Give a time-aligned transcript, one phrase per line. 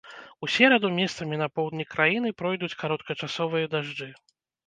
[0.45, 4.09] У сераду месцамі на поўдні краіны пройдуць кароткачасовыя дажджы.